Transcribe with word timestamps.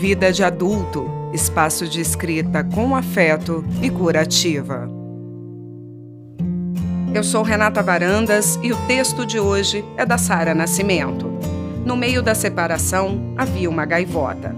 Vida 0.00 0.32
de 0.32 0.42
Adulto 0.42 1.10
espaço 1.30 1.86
de 1.86 2.00
escrita 2.00 2.64
com 2.64 2.96
afeto 2.96 3.62
e 3.82 3.90
curativa. 3.90 4.88
Eu 7.12 7.22
sou 7.22 7.42
Renata 7.42 7.82
Varandas 7.82 8.58
e 8.62 8.72
o 8.72 8.76
texto 8.86 9.26
de 9.26 9.38
hoje 9.38 9.84
é 9.98 10.06
da 10.06 10.16
Sara 10.16 10.54
Nascimento. 10.54 11.30
No 11.84 11.98
meio 11.98 12.22
da 12.22 12.34
separação 12.34 13.34
havia 13.36 13.68
uma 13.68 13.84
gaivota. 13.84 14.56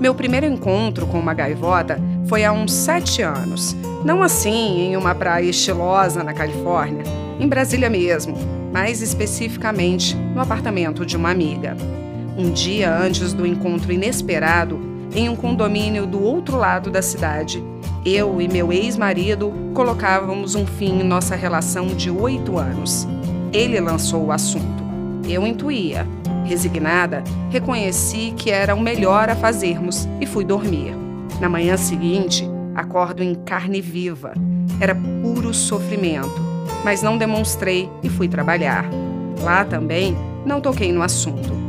Meu 0.00 0.16
primeiro 0.16 0.46
encontro 0.46 1.06
com 1.06 1.20
uma 1.20 1.32
gaivota 1.32 2.00
foi 2.26 2.44
há 2.44 2.50
uns 2.50 2.72
sete 2.72 3.22
anos. 3.22 3.76
Não 4.04 4.20
assim 4.20 4.80
em 4.80 4.96
uma 4.96 5.14
praia 5.14 5.48
estilosa 5.48 6.24
na 6.24 6.34
Califórnia, 6.34 7.04
em 7.38 7.46
Brasília 7.46 7.88
mesmo, 7.88 8.36
mais 8.72 9.00
especificamente 9.00 10.16
no 10.16 10.40
apartamento 10.40 11.06
de 11.06 11.16
uma 11.16 11.30
amiga. 11.30 11.76
Um 12.36 12.50
dia 12.50 12.94
antes 12.94 13.32
do 13.32 13.46
encontro 13.46 13.92
inesperado, 13.92 14.80
em 15.14 15.28
um 15.28 15.36
condomínio 15.36 16.06
do 16.06 16.22
outro 16.22 16.56
lado 16.56 16.90
da 16.90 17.02
cidade, 17.02 17.62
eu 18.04 18.40
e 18.40 18.48
meu 18.48 18.72
ex-marido 18.72 19.52
colocávamos 19.74 20.54
um 20.54 20.66
fim 20.66 21.00
em 21.00 21.04
nossa 21.04 21.36
relação 21.36 21.86
de 21.88 22.10
oito 22.10 22.58
anos. 22.58 23.06
Ele 23.52 23.78
lançou 23.78 24.26
o 24.26 24.32
assunto. 24.32 24.82
Eu 25.28 25.46
intuía. 25.46 26.06
Resignada, 26.44 27.22
reconheci 27.50 28.34
que 28.36 28.50
era 28.50 28.74
o 28.74 28.80
melhor 28.80 29.28
a 29.28 29.36
fazermos 29.36 30.08
e 30.20 30.26
fui 30.26 30.44
dormir. 30.44 30.96
Na 31.40 31.48
manhã 31.48 31.76
seguinte, 31.76 32.48
acordo 32.74 33.22
em 33.22 33.34
carne 33.34 33.80
viva. 33.80 34.32
Era 34.80 34.96
puro 35.22 35.54
sofrimento, 35.54 36.42
mas 36.84 37.02
não 37.02 37.16
demonstrei 37.16 37.88
e 38.02 38.08
fui 38.08 38.26
trabalhar. 38.26 38.84
Lá 39.42 39.64
também 39.64 40.16
não 40.44 40.60
toquei 40.60 40.92
no 40.92 41.02
assunto. 41.02 41.61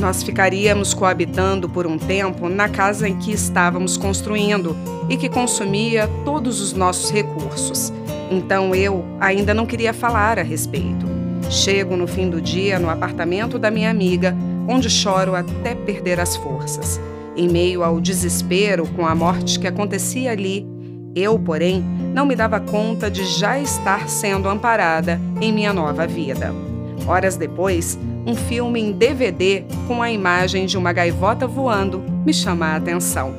Nós 0.00 0.22
ficaríamos 0.22 0.94
coabitando 0.94 1.68
por 1.68 1.86
um 1.86 1.98
tempo 1.98 2.48
na 2.48 2.70
casa 2.70 3.06
em 3.06 3.18
que 3.18 3.32
estávamos 3.32 3.98
construindo 3.98 4.74
e 5.10 5.16
que 5.16 5.28
consumia 5.28 6.08
todos 6.24 6.58
os 6.62 6.72
nossos 6.72 7.10
recursos. 7.10 7.92
Então 8.30 8.74
eu 8.74 9.04
ainda 9.20 9.52
não 9.52 9.66
queria 9.66 9.92
falar 9.92 10.38
a 10.38 10.42
respeito. 10.42 11.06
Chego 11.50 11.96
no 11.96 12.06
fim 12.06 12.30
do 12.30 12.40
dia 12.40 12.78
no 12.78 12.88
apartamento 12.88 13.58
da 13.58 13.70
minha 13.70 13.90
amiga, 13.90 14.34
onde 14.66 14.88
choro 14.88 15.34
até 15.34 15.74
perder 15.74 16.18
as 16.18 16.34
forças. 16.34 16.98
Em 17.36 17.46
meio 17.46 17.84
ao 17.84 18.00
desespero 18.00 18.86
com 18.96 19.04
a 19.04 19.14
morte 19.14 19.58
que 19.58 19.66
acontecia 19.66 20.32
ali, 20.32 20.66
eu, 21.14 21.38
porém, 21.38 21.84
não 22.14 22.24
me 22.24 22.34
dava 22.34 22.58
conta 22.58 23.10
de 23.10 23.24
já 23.24 23.58
estar 23.58 24.08
sendo 24.08 24.48
amparada 24.48 25.20
em 25.42 25.52
minha 25.52 25.74
nova 25.74 26.06
vida. 26.06 26.69
Horas 27.06 27.36
depois, 27.36 27.98
um 28.26 28.34
filme 28.34 28.80
em 28.80 28.92
DVD 28.92 29.64
com 29.86 30.02
a 30.02 30.10
imagem 30.10 30.66
de 30.66 30.76
uma 30.76 30.92
gaivota 30.92 31.46
voando 31.46 32.02
me 32.24 32.32
chama 32.32 32.66
a 32.66 32.76
atenção. 32.76 33.34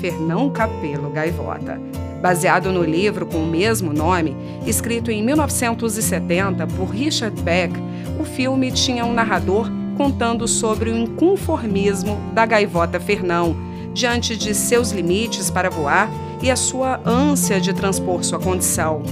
Fernão 0.00 0.50
Capelo 0.50 1.10
Gaivota. 1.10 1.80
Baseado 2.20 2.72
no 2.72 2.82
livro 2.82 3.26
com 3.26 3.38
o 3.38 3.46
mesmo 3.46 3.92
nome, 3.92 4.36
escrito 4.66 5.10
em 5.10 5.22
1970 5.22 6.66
por 6.68 6.88
Richard 6.88 7.40
Beck, 7.42 7.72
o 8.18 8.24
filme 8.24 8.70
tinha 8.72 9.04
um 9.04 9.12
narrador 9.12 9.70
contando 9.96 10.46
sobre 10.46 10.90
o 10.90 10.96
inconformismo 10.96 12.18
da 12.32 12.44
gaivota 12.44 13.00
Fernão 13.00 13.56
diante 13.92 14.36
de 14.36 14.54
seus 14.54 14.92
limites 14.92 15.50
para 15.50 15.70
voar 15.70 16.10
e 16.42 16.50
a 16.50 16.56
sua 16.56 17.00
ânsia 17.04 17.60
de 17.60 17.72
transpor 17.72 18.22
sua 18.22 18.38
condição. 18.38 19.02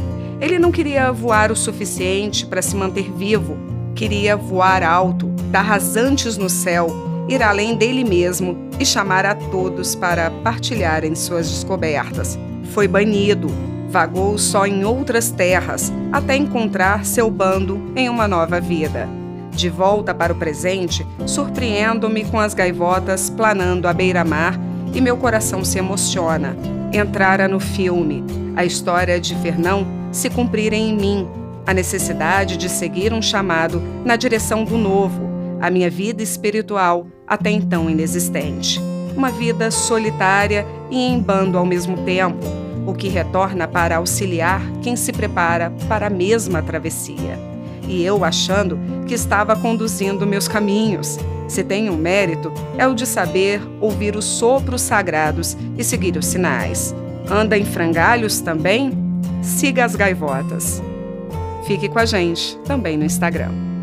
Ele 0.40 0.58
não 0.58 0.70
queria 0.70 1.10
voar 1.10 1.50
o 1.50 1.56
suficiente 1.56 2.44
para 2.44 2.60
se 2.60 2.76
manter 2.76 3.10
vivo, 3.10 3.56
Queria 3.94 4.36
voar 4.36 4.82
alto, 4.82 5.28
dar 5.52 5.62
rasantes 5.62 6.36
no 6.36 6.48
céu, 6.48 6.88
ir 7.28 7.40
além 7.42 7.76
dele 7.76 8.02
mesmo 8.02 8.68
e 8.80 8.84
chamar 8.84 9.24
a 9.24 9.36
todos 9.36 9.94
para 9.94 10.32
partilharem 10.42 11.14
suas 11.14 11.48
descobertas. 11.48 12.36
Foi 12.72 12.88
banido, 12.88 13.48
vagou 13.88 14.36
só 14.36 14.66
em 14.66 14.84
outras 14.84 15.30
terras 15.30 15.92
até 16.10 16.34
encontrar 16.34 17.04
seu 17.04 17.30
bando 17.30 17.92
em 17.94 18.08
uma 18.08 18.26
nova 18.26 18.60
vida. 18.60 19.08
De 19.52 19.68
volta 19.68 20.12
para 20.12 20.32
o 20.32 20.36
presente, 20.36 21.06
surpreendo-me 21.24 22.24
com 22.24 22.40
as 22.40 22.52
gaivotas 22.52 23.30
planando 23.30 23.86
à 23.86 23.92
beira-mar 23.92 24.58
e 24.92 25.00
meu 25.00 25.16
coração 25.16 25.64
se 25.64 25.78
emociona. 25.78 26.56
Entrara 26.92 27.46
no 27.46 27.60
filme, 27.60 28.24
a 28.56 28.64
história 28.64 29.20
de 29.20 29.36
Fernão 29.36 29.86
se 30.10 30.28
cumprir 30.28 30.72
em 30.72 30.92
mim 30.96 31.43
a 31.66 31.72
necessidade 31.72 32.56
de 32.56 32.68
seguir 32.68 33.12
um 33.12 33.22
chamado 33.22 33.82
na 34.04 34.16
direção 34.16 34.64
do 34.64 34.76
novo, 34.76 35.28
a 35.60 35.70
minha 35.70 35.90
vida 35.90 36.22
espiritual 36.22 37.06
até 37.26 37.50
então 37.50 37.88
inexistente. 37.88 38.80
Uma 39.16 39.30
vida 39.30 39.70
solitária 39.70 40.66
e 40.90 40.98
em 40.98 41.20
bando 41.20 41.56
ao 41.56 41.64
mesmo 41.64 41.96
tempo, 41.98 42.44
o 42.86 42.92
que 42.92 43.08
retorna 43.08 43.66
para 43.66 43.96
auxiliar 43.96 44.60
quem 44.82 44.96
se 44.96 45.12
prepara 45.12 45.72
para 45.88 46.08
a 46.08 46.10
mesma 46.10 46.62
travessia. 46.62 47.38
E 47.88 48.02
eu 48.02 48.24
achando 48.24 48.78
que 49.06 49.14
estava 49.14 49.56
conduzindo 49.56 50.26
meus 50.26 50.48
caminhos. 50.48 51.18
Se 51.46 51.62
tem 51.62 51.90
um 51.90 51.96
mérito, 51.96 52.52
é 52.78 52.86
o 52.86 52.94
de 52.94 53.06
saber 53.06 53.60
ouvir 53.80 54.16
os 54.16 54.24
sopros 54.24 54.80
sagrados 54.82 55.56
e 55.76 55.84
seguir 55.84 56.16
os 56.16 56.26
sinais. 56.26 56.94
Anda 57.30 57.56
em 57.56 57.64
frangalhos 57.64 58.40
também? 58.40 58.92
Siga 59.42 59.84
as 59.84 59.94
gaivotas. 59.94 60.82
Fique 61.66 61.88
com 61.88 61.98
a 61.98 62.04
gente 62.04 62.58
também 62.58 62.96
no 62.96 63.04
Instagram. 63.04 63.73